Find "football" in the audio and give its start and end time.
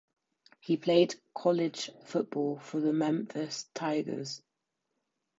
2.05-2.57